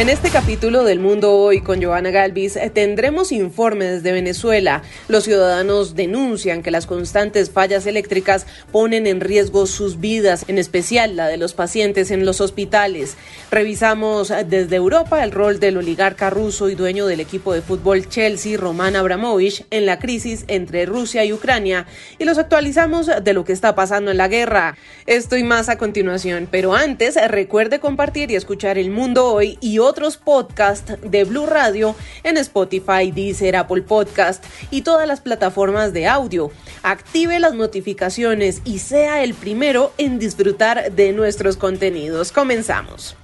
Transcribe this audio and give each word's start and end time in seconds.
En 0.00 0.08
este 0.08 0.30
capítulo 0.30 0.84
del 0.84 0.98
Mundo 0.98 1.36
Hoy 1.36 1.60
con 1.60 1.82
Joana 1.82 2.10
Galvis 2.10 2.56
eh, 2.56 2.70
tendremos 2.70 3.32
informes 3.32 4.02
de 4.02 4.12
Venezuela. 4.12 4.82
Los 5.08 5.24
ciudadanos 5.24 5.94
denuncian 5.94 6.62
que 6.62 6.70
las 6.70 6.86
constantes 6.86 7.50
fallas 7.50 7.84
eléctricas 7.84 8.46
ponen 8.72 9.06
en 9.06 9.20
riesgo 9.20 9.66
sus 9.66 10.00
vidas, 10.00 10.46
en 10.48 10.56
especial 10.56 11.16
la 11.16 11.28
de 11.28 11.36
los 11.36 11.52
pacientes 11.52 12.10
en 12.10 12.24
los 12.24 12.40
hospitales. 12.40 13.18
Revisamos 13.50 14.30
eh, 14.30 14.46
desde 14.48 14.76
Europa 14.76 15.22
el 15.22 15.32
rol 15.32 15.60
del 15.60 15.76
oligarca 15.76 16.30
ruso 16.30 16.70
y 16.70 16.76
dueño 16.76 17.04
del 17.04 17.20
equipo 17.20 17.52
de 17.52 17.60
fútbol 17.60 18.08
Chelsea, 18.08 18.56
Roman 18.56 18.96
Abramovich, 18.96 19.66
en 19.70 19.84
la 19.84 19.98
crisis 19.98 20.46
entre 20.48 20.86
Rusia 20.86 21.26
y 21.26 21.34
Ucrania 21.34 21.86
y 22.18 22.24
los 22.24 22.38
actualizamos 22.38 23.10
de 23.22 23.32
lo 23.34 23.44
que 23.44 23.52
está 23.52 23.74
pasando 23.74 24.10
en 24.10 24.16
la 24.16 24.28
guerra. 24.28 24.78
Esto 25.04 25.36
y 25.36 25.42
más 25.42 25.68
a 25.68 25.76
continuación, 25.76 26.48
pero 26.50 26.74
antes 26.74 27.18
recuerde 27.28 27.80
compartir 27.80 28.30
y 28.30 28.36
escuchar 28.36 28.78
El 28.78 28.90
Mundo 28.90 29.26
Hoy 29.26 29.58
y 29.60 29.78
otros 29.90 30.16
podcasts 30.16 30.94
de 31.02 31.24
Blue 31.24 31.46
Radio 31.46 31.96
en 32.22 32.36
Spotify, 32.36 33.10
Deezer, 33.12 33.56
Apple 33.56 33.82
Podcast 33.82 34.44
y 34.70 34.82
todas 34.82 35.08
las 35.08 35.20
plataformas 35.20 35.92
de 35.92 36.06
audio. 36.06 36.52
Active 36.84 37.40
las 37.40 37.54
notificaciones 37.54 38.62
y 38.64 38.78
sea 38.78 39.24
el 39.24 39.34
primero 39.34 39.92
en 39.98 40.20
disfrutar 40.20 40.92
de 40.92 41.12
nuestros 41.12 41.56
contenidos. 41.56 42.30
Comenzamos. 42.30 43.16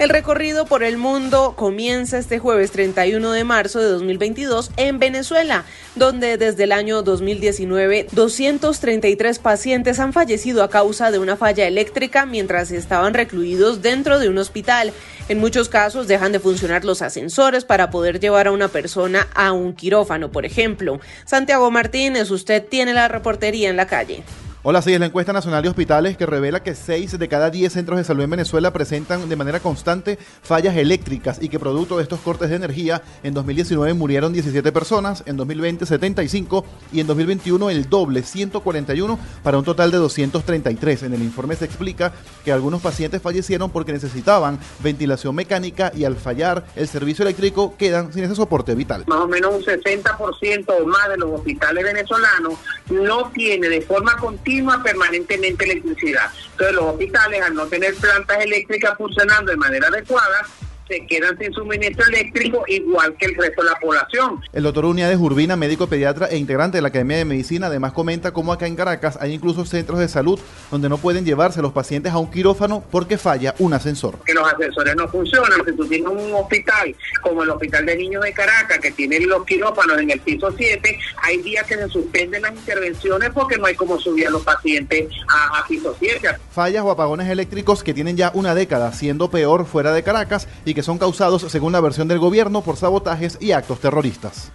El 0.00 0.08
recorrido 0.08 0.64
por 0.64 0.82
el 0.82 0.96
mundo 0.96 1.52
comienza 1.58 2.16
este 2.16 2.38
jueves 2.38 2.70
31 2.70 3.32
de 3.32 3.44
marzo 3.44 3.80
de 3.80 3.88
2022 3.90 4.70
en 4.78 4.98
Venezuela, 4.98 5.66
donde 5.94 6.38
desde 6.38 6.64
el 6.64 6.72
año 6.72 7.02
2019 7.02 8.06
233 8.10 9.38
pacientes 9.40 10.00
han 10.00 10.14
fallecido 10.14 10.62
a 10.62 10.70
causa 10.70 11.10
de 11.10 11.18
una 11.18 11.36
falla 11.36 11.66
eléctrica 11.66 12.24
mientras 12.24 12.70
estaban 12.70 13.12
recluidos 13.12 13.82
dentro 13.82 14.18
de 14.18 14.30
un 14.30 14.38
hospital. 14.38 14.94
En 15.28 15.38
muchos 15.38 15.68
casos 15.68 16.08
dejan 16.08 16.32
de 16.32 16.40
funcionar 16.40 16.86
los 16.86 17.02
ascensores 17.02 17.66
para 17.66 17.90
poder 17.90 18.20
llevar 18.20 18.46
a 18.46 18.52
una 18.52 18.68
persona 18.68 19.28
a 19.34 19.52
un 19.52 19.74
quirófano, 19.74 20.32
por 20.32 20.46
ejemplo. 20.46 20.98
Santiago 21.26 21.70
Martínez, 21.70 22.30
usted 22.30 22.64
tiene 22.66 22.94
la 22.94 23.08
reportería 23.08 23.68
en 23.68 23.76
la 23.76 23.86
calle. 23.86 24.24
Hola, 24.62 24.82
sí, 24.82 24.92
es 24.92 25.00
la 25.00 25.06
encuesta 25.06 25.32
nacional 25.32 25.62
de 25.62 25.70
hospitales 25.70 26.18
que 26.18 26.26
revela 26.26 26.62
que 26.62 26.74
6 26.74 27.18
de 27.18 27.28
cada 27.28 27.48
10 27.48 27.72
centros 27.72 27.96
de 27.96 28.04
salud 28.04 28.24
en 28.24 28.28
Venezuela 28.28 28.74
presentan 28.74 29.26
de 29.26 29.34
manera 29.34 29.58
constante 29.58 30.18
fallas 30.42 30.76
eléctricas 30.76 31.42
y 31.42 31.48
que 31.48 31.58
producto 31.58 31.96
de 31.96 32.02
estos 32.02 32.20
cortes 32.20 32.50
de 32.50 32.56
energía 32.56 33.00
en 33.22 33.32
2019 33.32 33.94
murieron 33.94 34.34
17 34.34 34.70
personas, 34.70 35.22
en 35.24 35.38
2020 35.38 35.86
75 35.86 36.66
y 36.92 37.00
en 37.00 37.06
2021 37.06 37.70
el 37.70 37.88
doble, 37.88 38.22
141 38.22 39.18
para 39.42 39.56
un 39.56 39.64
total 39.64 39.92
de 39.92 39.96
233. 39.96 41.04
En 41.04 41.14
el 41.14 41.22
informe 41.22 41.56
se 41.56 41.64
explica 41.64 42.12
que 42.44 42.52
algunos 42.52 42.82
pacientes 42.82 43.22
fallecieron 43.22 43.70
porque 43.70 43.94
necesitaban 43.94 44.58
ventilación 44.80 45.34
mecánica 45.34 45.90
y 45.96 46.04
al 46.04 46.16
fallar 46.16 46.66
el 46.76 46.86
servicio 46.86 47.22
eléctrico 47.22 47.78
quedan 47.78 48.12
sin 48.12 48.24
ese 48.24 48.34
soporte 48.34 48.74
vital. 48.74 49.04
Más 49.06 49.20
o 49.20 49.26
menos 49.26 49.54
un 49.54 49.62
60% 49.62 50.66
o 50.68 50.86
más 50.86 51.08
de 51.08 51.16
los 51.16 51.30
hospitales 51.30 51.82
venezolanos 51.82 52.58
no 52.90 53.30
tiene 53.30 53.70
de 53.70 53.80
forma 53.80 54.18
continua 54.18 54.49
permanentemente 54.82 55.64
electricidad. 55.64 56.30
Entonces 56.52 56.76
los 56.76 56.84
hospitales 56.86 57.42
al 57.42 57.54
no 57.54 57.66
tener 57.66 57.94
plantas 57.94 58.38
eléctricas 58.40 58.96
funcionando 58.96 59.50
de 59.50 59.56
manera 59.56 59.88
adecuada, 59.88 60.46
se 60.90 61.06
quedan 61.06 61.38
sin 61.38 61.52
suministro 61.52 62.04
eléctrico 62.08 62.64
igual 62.66 63.14
que 63.16 63.26
el 63.26 63.36
resto 63.36 63.62
de 63.62 63.70
la 63.70 63.78
población. 63.78 64.40
El 64.52 64.64
doctor 64.64 64.86
Uniades 64.86 65.18
Urbina, 65.18 65.54
médico 65.54 65.86
pediatra 65.86 66.26
e 66.26 66.36
integrante 66.36 66.78
de 66.78 66.82
la 66.82 66.88
Academia 66.88 67.18
de 67.18 67.24
Medicina, 67.24 67.68
además 67.68 67.92
comenta 67.92 68.32
cómo 68.32 68.52
acá 68.52 68.66
en 68.66 68.74
Caracas 68.74 69.16
hay 69.20 69.32
incluso 69.32 69.64
centros 69.64 70.00
de 70.00 70.08
salud 70.08 70.40
donde 70.70 70.88
no 70.88 70.98
pueden 70.98 71.24
llevarse 71.24 71.62
los 71.62 71.72
pacientes 71.72 72.12
a 72.12 72.18
un 72.18 72.28
quirófano 72.28 72.82
porque 72.90 73.18
falla 73.18 73.54
un 73.60 73.72
ascensor. 73.72 74.18
Que 74.26 74.34
los 74.34 74.52
ascensores 74.52 74.96
no 74.96 75.06
funcionan. 75.06 75.64
Si 75.64 75.72
tú 75.76 75.86
tienes 75.86 76.08
un 76.08 76.34
hospital 76.34 76.94
como 77.22 77.44
el 77.44 77.50
Hospital 77.50 77.86
de 77.86 77.96
Niños 77.96 78.24
de 78.24 78.32
Caracas 78.32 78.80
que 78.80 78.90
tiene 78.90 79.20
los 79.20 79.44
quirófanos 79.46 79.96
en 80.00 80.10
el 80.10 80.18
piso 80.18 80.52
7, 80.56 80.98
hay 81.22 81.36
días 81.38 81.64
que 81.68 81.76
se 81.76 81.88
suspenden 81.88 82.42
las 82.42 82.52
intervenciones 82.52 83.30
porque 83.32 83.56
no 83.58 83.66
hay 83.66 83.76
cómo 83.76 84.00
subir 84.00 84.26
a 84.26 84.30
los 84.30 84.42
pacientes 84.42 85.06
a, 85.28 85.60
a 85.60 85.66
piso 85.68 85.94
7. 85.96 86.28
Fallas 86.50 86.82
o 86.82 86.90
apagones 86.90 87.28
eléctricos 87.28 87.84
que 87.84 87.94
tienen 87.94 88.16
ya 88.16 88.32
una 88.34 88.56
década 88.56 88.92
siendo 88.92 89.30
peor 89.30 89.66
fuera 89.66 89.92
de 89.92 90.02
Caracas 90.02 90.48
y 90.64 90.74
que 90.74 90.79
son 90.82 90.98
causados, 90.98 91.42
según 91.48 91.72
la 91.72 91.80
versión 91.80 92.08
del 92.08 92.18
gobierno, 92.18 92.62
por 92.62 92.76
sabotajes 92.76 93.38
y 93.40 93.52
actos 93.52 93.80
terroristas. 93.80 94.50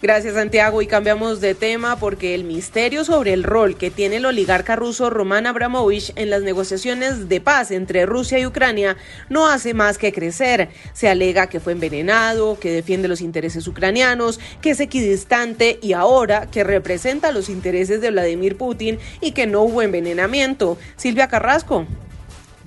Gracias 0.00 0.34
Santiago 0.34 0.80
y 0.80 0.86
cambiamos 0.86 1.40
de 1.40 1.56
tema 1.56 1.98
porque 1.98 2.32
el 2.36 2.44
misterio 2.44 3.04
sobre 3.04 3.32
el 3.32 3.42
rol 3.42 3.76
que 3.76 3.90
tiene 3.90 4.16
el 4.16 4.26
oligarca 4.26 4.76
ruso 4.76 5.10
Roman 5.10 5.48
Abramovich 5.48 6.12
en 6.14 6.30
las 6.30 6.42
negociaciones 6.42 7.28
de 7.28 7.40
paz 7.40 7.72
entre 7.72 8.06
Rusia 8.06 8.38
y 8.38 8.46
Ucrania 8.46 8.96
no 9.28 9.48
hace 9.48 9.74
más 9.74 9.98
que 9.98 10.12
crecer. 10.12 10.68
Se 10.92 11.08
alega 11.08 11.48
que 11.48 11.58
fue 11.58 11.72
envenenado, 11.72 12.60
que 12.60 12.70
defiende 12.70 13.08
los 13.08 13.20
intereses 13.20 13.66
ucranianos, 13.66 14.38
que 14.60 14.70
es 14.70 14.78
equidistante 14.78 15.80
y 15.82 15.94
ahora 15.94 16.46
que 16.46 16.62
representa 16.62 17.32
los 17.32 17.48
intereses 17.48 18.00
de 18.00 18.12
Vladimir 18.12 18.56
Putin 18.56 19.00
y 19.20 19.32
que 19.32 19.48
no 19.48 19.62
hubo 19.62 19.82
envenenamiento. 19.82 20.78
Silvia 20.96 21.26
Carrasco. 21.26 21.88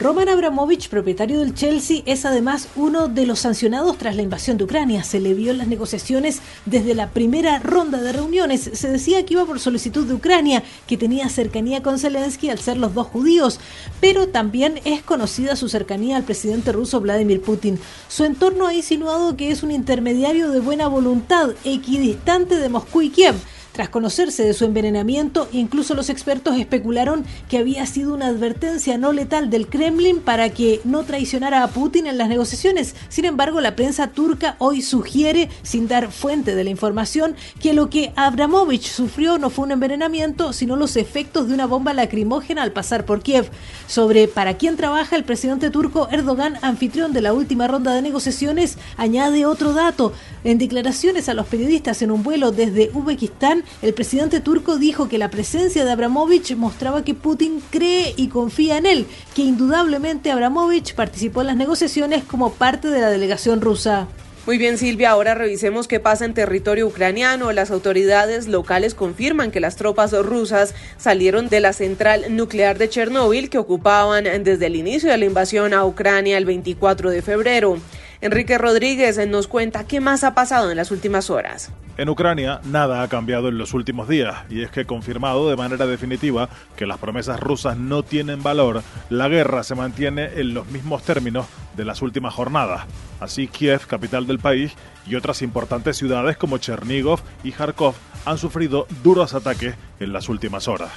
Roman 0.02 0.30
Abramovich, 0.30 0.90
propietario 0.90 1.38
del 1.38 1.54
Chelsea, 1.54 2.02
es 2.08 2.26
además 2.26 2.70
uno 2.76 3.08
de 3.08 3.28
los 3.28 3.38
sancionados 3.38 4.00
tras 4.00 4.16
la 4.16 4.24
invasión 4.24 4.58
de 4.58 4.64
Ucrania. 4.64 5.04
Se 5.04 5.20
le 5.20 5.36
vio 5.36 5.52
en 5.52 5.60
las 5.60 5.68
negociaciones 5.68 6.42
desde 6.66 6.96
la 6.96 7.12
primera 7.12 7.60
ronda 7.60 8.02
de 8.02 8.12
reuniones. 8.12 8.68
Se 8.74 8.90
decía 8.90 9.24
que 9.24 9.36
iba 9.36 9.46
por 9.46 9.60
solicitud 9.60 10.08
de 10.08 10.16
Ucrania, 10.16 10.64
que 10.88 10.98
tenía 10.98 11.30
cercanía 11.30 11.84
con 11.84 12.00
Zelensky 12.00 12.50
al 12.50 12.58
ser 12.58 12.78
los 12.78 12.96
dos 12.96 13.06
judíos, 13.10 13.60
pero 14.00 14.28
también 14.28 14.82
es 14.86 15.04
conocida 15.04 15.56
su 15.56 15.70
cercanía 15.70 16.18
al 16.18 16.24
presidente 16.24 16.72
ruso 16.72 17.00
Vladimir 17.00 17.40
Putin. 17.40 17.78
Su 18.08 18.26
entorno 18.26 18.66
ha 18.66 18.74
insinuado 18.74 19.38
que 19.38 19.52
es 19.52 19.62
un 19.62 19.70
intermediario 19.70 20.50
de 20.50 20.62
buena 20.62 20.88
voluntad, 20.88 21.52
equidistante 21.64 22.56
de 22.56 22.70
Moscú 22.70 23.04
y 23.04 23.12
Kiev. 23.12 23.36
Tras 23.72 23.88
conocerse 23.88 24.44
de 24.44 24.54
su 24.54 24.66
envenenamiento, 24.66 25.48
incluso 25.54 25.96
los 25.96 26.10
expertos 26.10 26.58
especularon 26.58 27.24
que 27.50 27.58
había 27.58 27.86
sido 27.86 28.14
una 28.14 28.28
advertencia 28.28 28.98
no 28.98 29.14
letal 29.14 29.50
del 29.50 29.68
Kremlin 29.68 30.20
para 30.20 30.50
que 30.50 30.82
no 30.84 31.04
traicionara 31.04 31.64
a 31.64 31.70
Putin 31.70 32.06
en 32.06 32.18
las 32.18 32.28
negociaciones. 32.28 32.96
Sin 33.08 33.24
embargo, 33.24 33.62
la 33.62 33.78
prensa 33.78 34.08
turca 34.08 34.58
hoy 34.60 34.82
sugiere, 34.82 35.50
sin 35.64 35.88
dar 35.88 36.12
fuente 36.12 36.54
de 36.54 36.66
la 36.66 36.70
información, 36.70 37.36
que 37.62 37.74
lo 37.74 37.90
que 37.90 38.12
Abramovich 38.18 38.90
sufrió 38.90 39.38
no 39.38 39.50
fue 39.50 39.64
un 39.64 39.72
envenenamiento, 39.72 40.52
sino 40.52 40.76
los 40.76 40.98
efectos 40.98 41.48
de 41.48 41.54
una 41.54 41.66
bomba 41.66 41.94
lacrimógena 41.94 42.64
al 42.64 42.74
pasar 42.74 43.06
por 43.06 43.22
Kiev. 43.22 43.50
Sobre 43.88 44.28
para 44.28 44.58
quién 44.58 44.76
trabaja 44.76 45.16
el 45.16 45.24
presidente 45.24 45.70
turco 45.70 46.10
Erdogan, 46.12 46.58
anfitrión 46.62 47.14
de 47.14 47.22
la 47.22 47.32
última 47.32 47.68
ronda 47.68 47.94
de 47.94 48.02
negociaciones, 48.02 48.78
añade 48.98 49.46
otro 49.46 49.72
dato. 49.72 50.12
En 50.44 50.58
declaraciones 50.58 51.30
a 51.30 51.34
los 51.34 51.48
periodistas 51.48 52.02
en 52.02 52.12
un 52.12 52.24
vuelo 52.24 52.52
desde 52.52 52.92
Uzbekistán, 52.94 53.61
el 53.82 53.94
presidente 53.94 54.40
turco 54.40 54.78
dijo 54.78 55.10
que 55.10 55.18
la 55.18 55.30
presencia 55.30 55.86
de 55.86 55.92
Abramovich 55.92 56.56
mostraba 56.56 57.04
que 57.04 57.14
Putin 57.14 57.62
cree 57.70 58.14
y 58.18 58.28
confía 58.28 58.78
en 58.78 58.86
él, 58.86 59.08
que 59.36 59.42
indudablemente 59.42 60.32
Abramovich 60.32 60.96
participó 60.96 61.42
en 61.42 61.48
las 61.48 61.56
negociaciones 61.56 62.24
como 62.24 62.54
parte 62.54 62.90
de 62.90 63.02
la 63.02 63.10
delegación 63.10 63.62
rusa. 63.62 64.08
Muy 64.48 64.58
bien, 64.58 64.80
Silvia, 64.80 65.12
ahora 65.12 65.36
revisemos 65.36 65.88
qué 65.88 66.00
pasa 66.00 66.26
en 66.26 66.34
territorio 66.34 66.88
ucraniano. 66.88 67.52
Las 67.52 67.70
autoridades 67.70 68.48
locales 68.48 68.96
confirman 68.96 69.52
que 69.52 69.60
las 69.60 69.76
tropas 69.76 70.14
rusas 70.14 70.74
salieron 70.98 71.48
de 71.48 71.60
la 71.60 71.74
central 71.74 72.26
nuclear 72.36 72.80
de 72.80 72.90
Chernóbil 72.90 73.52
que 73.52 73.60
ocupaban 73.60 74.24
desde 74.44 74.66
el 74.66 74.76
inicio 74.76 75.12
de 75.12 75.18
la 75.20 75.26
invasión 75.26 75.76
a 75.76 75.86
Ucrania 75.86 76.40
el 76.40 76.46
24 76.46 77.12
de 77.12 77.22
febrero. 77.22 77.78
Enrique 78.22 78.60
Rodríguez 78.60 79.20
nos 79.28 79.48
cuenta 79.48 79.88
qué 79.88 80.00
más 80.00 80.24
ha 80.24 80.36
pasado 80.36 80.70
en 80.70 80.78
las 80.78 80.92
últimas 80.92 81.32
horas. 81.32 81.72
En 81.98 82.08
Ucrania 82.08 82.62
nada 82.64 83.02
ha 83.02 83.08
cambiado 83.08 83.48
en 83.48 83.58
los 83.58 83.74
últimos 83.74 84.08
días 84.08 84.38
y 84.48 84.62
es 84.62 84.70
que 84.70 84.86
confirmado 84.86 85.50
de 85.50 85.58
manera 85.58 85.88
definitiva 85.88 86.48
que 86.76 86.86
las 86.86 87.00
promesas 87.00 87.40
rusas 87.40 87.78
no 87.78 88.04
tienen 88.04 88.44
valor, 88.44 88.84
la 89.10 89.28
guerra 89.28 89.64
se 89.64 89.74
mantiene 89.74 90.30
en 90.36 90.54
los 90.54 90.68
mismos 90.68 91.02
términos 91.02 91.48
de 91.76 91.84
las 91.84 92.04
últimas 92.04 92.36
jornadas. 92.36 92.86
Así 93.20 93.48
Kiev, 93.48 93.88
capital 93.88 94.28
del 94.28 94.38
país, 94.38 94.74
y 95.08 95.16
otras 95.16 95.42
importantes 95.42 95.98
ciudades 95.98 96.38
como 96.38 96.60
Chernigov 96.60 97.22
y 97.44 97.52
Kharkov 97.52 97.96
han 98.26 98.38
sufrido 98.38 98.86
duros 99.04 99.34
ataques 99.34 99.74
en 100.00 100.14
las 100.14 100.30
últimas 100.30 100.68
horas. 100.68 100.92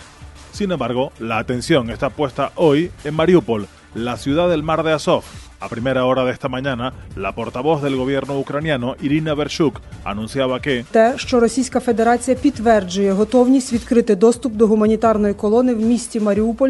Sin 0.53 0.71
embargo, 0.73 1.11
la 1.19 1.39
atención 1.39 1.91
está 1.91 2.11
puesta 2.11 2.53
hoy 2.55 2.93
en 3.03 3.15
Mariupol, 3.15 3.67
la 3.95 4.17
ciudad 4.19 4.49
del 4.49 4.63
mar 4.63 4.83
de 4.83 4.93
Azov, 4.93 5.25
a 5.65 5.69
primera 5.71 6.05
hora 6.05 6.25
de 6.27 6.31
esta 6.31 6.51
mañana, 6.51 6.93
la 7.17 7.35
portavoz 7.35 7.83
del 7.83 7.97
gobierno 7.97 8.39
ucraniano 8.39 8.97
Irina 9.01 9.35
Vershuk 9.35 9.81
anunciaba 10.05 10.61
que 10.61 10.85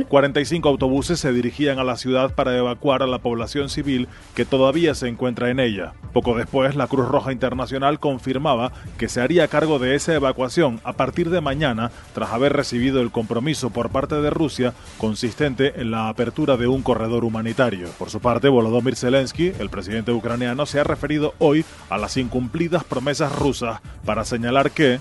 45 0.08 0.68
autobuses 0.68 1.18
se 1.18 1.32
dirigían 1.32 1.80
a 1.80 1.84
la 1.84 1.96
ciudad 1.96 2.36
para 2.36 2.56
evacuar 2.56 3.02
a 3.02 3.08
la 3.08 3.18
población 3.18 3.68
civil 3.68 4.06
que 4.36 4.44
todavía 4.44 4.94
se 4.94 5.08
encuentra 5.08 5.50
en 5.50 5.58
ella. 5.58 5.94
Poco 6.12 6.36
después, 6.36 6.76
la 6.76 6.86
Cruz 6.86 7.08
Roja 7.08 7.32
Internacional 7.32 7.98
confirmaba 7.98 8.70
que 8.96 9.08
se 9.08 9.20
haría 9.20 9.48
cargo 9.48 9.80
de 9.80 9.96
esa 9.96 10.14
evacuación 10.14 10.80
a 10.84 10.92
partir 10.92 11.30
de 11.30 11.40
mañana 11.40 11.90
tras 12.14 12.30
haber 12.30 12.52
recibido 12.52 13.00
el 13.00 13.10
compromiso 13.10 13.70
por 13.70 13.90
parte 13.90 14.20
de 14.20 14.30
Rusia 14.30 14.72
consistente 14.98 15.80
en 15.80 15.90
la 15.90 16.08
apertura 16.08 16.56
de 16.56 16.68
un 16.68 16.82
corredor 16.82 17.24
humanitario. 17.24 17.88
Por 17.98 18.10
su 18.10 18.20
parte, 18.20 18.48
Volodymyr 18.48 18.83
Volodymyr 18.84 19.54
el 19.58 19.70
presidente 19.70 20.12
ucraniano, 20.12 20.66
se 20.66 20.78
ha 20.78 20.84
referido 20.84 21.34
hoy 21.38 21.64
a 21.88 21.96
las 21.96 22.18
incumplidas 22.18 22.84
promesas 22.84 23.32
rusas 23.32 23.80
para 24.04 24.24
señalar 24.24 24.70
que 24.70 25.00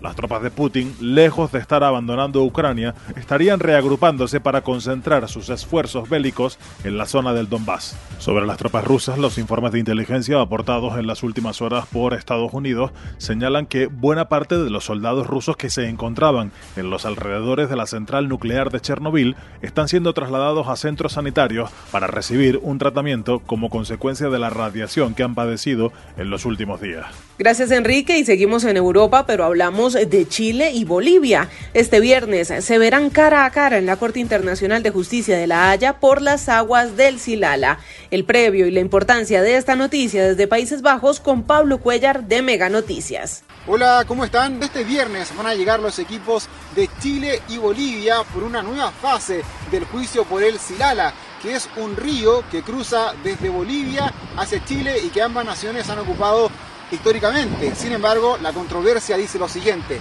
Las 0.00 0.14
tropas 0.14 0.42
de 0.42 0.50
Putin, 0.50 0.94
lejos 1.00 1.50
de 1.50 1.58
estar 1.58 1.82
abandonando 1.82 2.44
Ucrania, 2.44 2.94
estarían 3.16 3.58
reagrupándose 3.58 4.40
para 4.40 4.62
concentrar 4.62 5.28
sus 5.28 5.48
esfuerzos 5.48 6.08
bélicos 6.08 6.58
en 6.84 6.96
la 6.96 7.06
zona 7.06 7.32
del 7.32 7.48
Donbass. 7.48 7.96
Sobre 8.18 8.46
las 8.46 8.58
tropas 8.58 8.84
rusas, 8.84 9.18
los 9.18 9.38
informes 9.38 9.72
de 9.72 9.80
inteligencia 9.80 10.40
aportados 10.40 10.96
en 10.96 11.08
las 11.08 11.22
últimas 11.24 11.60
horas 11.60 11.86
por 11.86 12.14
Estados 12.14 12.52
Unidos 12.52 12.92
señalan 13.18 13.66
que 13.66 13.86
buena 13.86 14.28
parte 14.28 14.56
de 14.56 14.70
los 14.70 14.84
soldados 14.84 15.26
rusos 15.26 15.56
que 15.56 15.70
se 15.70 15.88
encontraban 15.88 16.52
en 16.76 16.90
los 16.90 17.04
alrededores 17.04 17.68
de 17.68 17.76
la 17.76 17.86
central 17.86 18.28
nuclear 18.28 18.70
de 18.70 18.80
Chernobyl 18.80 19.36
están 19.60 19.88
siendo 19.88 20.14
trasladados 20.14 20.68
a 20.68 20.76
centros 20.76 21.14
sanitarios 21.14 21.70
para 21.90 22.06
recibir 22.06 22.60
un 22.62 22.78
tratamiento 22.78 23.40
como 23.40 23.70
consecuencia 23.70 24.28
de 24.28 24.38
la 24.38 24.50
radiación 24.50 24.69
radiación 24.70 25.14
que 25.14 25.24
han 25.24 25.34
padecido 25.34 25.92
en 26.16 26.30
los 26.30 26.44
últimos 26.44 26.80
días. 26.80 27.06
Gracias 27.38 27.70
Enrique 27.70 28.18
y 28.18 28.24
seguimos 28.24 28.64
en 28.64 28.76
Europa, 28.76 29.26
pero 29.26 29.44
hablamos 29.44 29.94
de 29.94 30.28
Chile 30.28 30.70
y 30.72 30.84
Bolivia. 30.84 31.48
Este 31.74 31.98
viernes 31.98 32.52
se 32.60 32.78
verán 32.78 33.10
cara 33.10 33.44
a 33.44 33.50
cara 33.50 33.78
en 33.78 33.86
la 33.86 33.96
Corte 33.96 34.20
Internacional 34.20 34.82
de 34.82 34.90
Justicia 34.90 35.36
de 35.36 35.46
La 35.46 35.70
Haya 35.70 35.98
por 35.98 36.22
las 36.22 36.48
aguas 36.48 36.96
del 36.96 37.18
Silala. 37.18 37.78
El 38.10 38.24
previo 38.24 38.66
y 38.66 38.70
la 38.70 38.80
importancia 38.80 39.42
de 39.42 39.56
esta 39.56 39.74
noticia 39.74 40.28
desde 40.28 40.46
Países 40.46 40.82
Bajos 40.82 41.18
con 41.18 41.42
Pablo 41.42 41.78
Cuellar 41.78 42.24
de 42.24 42.42
Mega 42.42 42.68
Noticias. 42.68 43.42
Hola, 43.66 44.04
¿cómo 44.06 44.24
están? 44.24 44.62
Este 44.62 44.84
viernes 44.84 45.34
van 45.36 45.46
a 45.46 45.54
llegar 45.54 45.80
los 45.80 45.98
equipos 45.98 46.48
de 46.74 46.88
Chile 47.00 47.40
y 47.48 47.58
Bolivia 47.58 48.16
por 48.32 48.42
una 48.42 48.62
nueva 48.62 48.90
fase 48.90 49.42
del 49.70 49.84
juicio 49.84 50.24
por 50.24 50.42
el 50.42 50.58
Silala, 50.58 51.14
que 51.42 51.54
es 51.54 51.68
un 51.76 51.96
río 51.96 52.44
que 52.50 52.62
cruza 52.62 53.14
desde 53.24 53.48
Bolivia 53.48 54.12
hacia 54.36 54.64
Chile 54.64 55.00
y 55.02 55.08
que 55.08 55.22
ambas 55.22 55.44
naciones 55.44 55.88
han 55.88 55.98
ocupado 55.98 56.50
históricamente. 56.90 57.74
Sin 57.74 57.92
embargo, 57.92 58.36
la 58.42 58.52
controversia 58.52 59.16
dice 59.16 59.38
lo 59.38 59.48
siguiente. 59.48 60.00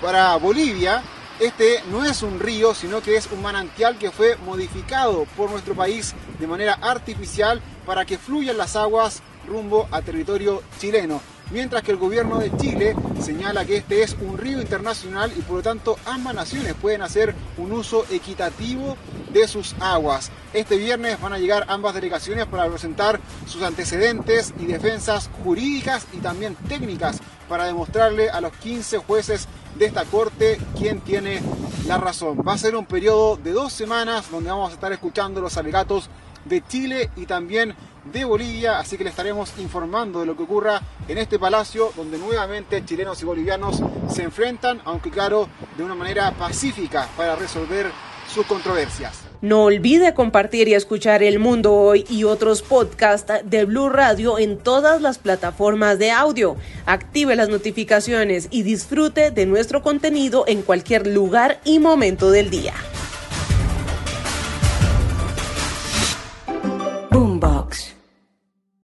Para 0.00 0.36
Bolivia, 0.36 1.02
este 1.40 1.82
no 1.90 2.04
es 2.04 2.22
un 2.22 2.40
río, 2.40 2.74
sino 2.74 3.00
que 3.00 3.16
es 3.16 3.28
un 3.30 3.42
manantial 3.42 3.98
que 3.98 4.10
fue 4.10 4.36
modificado 4.44 5.26
por 5.36 5.50
nuestro 5.50 5.74
país 5.74 6.14
de 6.38 6.46
manera 6.46 6.74
artificial 6.74 7.60
para 7.86 8.04
que 8.04 8.18
fluyan 8.18 8.56
las 8.56 8.76
aguas 8.76 9.22
rumbo 9.46 9.88
a 9.90 10.02
territorio 10.02 10.62
chileno. 10.78 11.20
Mientras 11.50 11.82
que 11.82 11.92
el 11.92 11.96
gobierno 11.96 12.38
de 12.38 12.54
Chile 12.58 12.94
señala 13.22 13.64
que 13.64 13.78
este 13.78 14.02
es 14.02 14.16
un 14.20 14.36
río 14.36 14.60
internacional 14.60 15.32
y 15.36 15.40
por 15.40 15.56
lo 15.56 15.62
tanto 15.62 15.96
ambas 16.04 16.34
naciones 16.34 16.74
pueden 16.74 17.00
hacer 17.00 17.34
un 17.56 17.72
uso 17.72 18.04
equitativo 18.10 18.96
de 19.38 19.48
sus 19.48 19.74
aguas. 19.80 20.30
Este 20.52 20.76
viernes 20.76 21.20
van 21.20 21.32
a 21.32 21.38
llegar 21.38 21.64
ambas 21.68 21.94
delegaciones 21.94 22.46
para 22.46 22.68
presentar 22.68 23.20
sus 23.46 23.62
antecedentes 23.62 24.52
y 24.58 24.66
defensas 24.66 25.30
jurídicas 25.44 26.06
y 26.12 26.18
también 26.18 26.56
técnicas 26.68 27.20
para 27.48 27.64
demostrarle 27.64 28.30
a 28.30 28.40
los 28.40 28.52
15 28.52 28.98
jueces 28.98 29.48
de 29.76 29.86
esta 29.86 30.04
corte 30.04 30.58
quién 30.76 31.00
tiene 31.00 31.40
la 31.86 31.98
razón. 31.98 32.38
Va 32.46 32.54
a 32.54 32.58
ser 32.58 32.74
un 32.76 32.86
periodo 32.86 33.36
de 33.36 33.52
dos 33.52 33.72
semanas 33.72 34.30
donde 34.30 34.50
vamos 34.50 34.70
a 34.70 34.74
estar 34.74 34.92
escuchando 34.92 35.40
los 35.40 35.56
alegatos 35.56 36.10
de 36.44 36.62
Chile 36.66 37.10
y 37.16 37.26
también 37.26 37.74
de 38.04 38.24
Bolivia, 38.24 38.78
así 38.78 38.96
que 38.96 39.04
le 39.04 39.10
estaremos 39.10 39.52
informando 39.58 40.20
de 40.20 40.26
lo 40.26 40.36
que 40.36 40.44
ocurra 40.44 40.80
en 41.06 41.18
este 41.18 41.38
palacio 41.38 41.92
donde 41.94 42.18
nuevamente 42.18 42.84
chilenos 42.84 43.20
y 43.22 43.26
bolivianos 43.26 43.82
se 44.10 44.22
enfrentan, 44.22 44.80
aunque 44.84 45.10
claro, 45.10 45.48
de 45.76 45.84
una 45.84 45.94
manera 45.94 46.30
pacífica 46.32 47.08
para 47.16 47.36
resolver 47.36 47.90
sus 48.32 48.46
controversias. 48.46 49.27
No 49.40 49.62
olvide 49.62 50.14
compartir 50.14 50.66
y 50.66 50.74
escuchar 50.74 51.22
El 51.22 51.38
Mundo 51.38 51.72
Hoy 51.72 52.04
y 52.10 52.24
otros 52.24 52.62
podcasts 52.62 53.32
de 53.44 53.64
Blue 53.66 53.88
Radio 53.88 54.36
en 54.36 54.58
todas 54.58 55.00
las 55.00 55.18
plataformas 55.18 56.00
de 56.00 56.10
audio. 56.10 56.56
Active 56.86 57.36
las 57.36 57.48
notificaciones 57.48 58.48
y 58.50 58.64
disfrute 58.64 59.30
de 59.30 59.46
nuestro 59.46 59.80
contenido 59.80 60.44
en 60.48 60.62
cualquier 60.62 61.06
lugar 61.06 61.60
y 61.64 61.78
momento 61.78 62.32
del 62.32 62.50
día. 62.50 62.74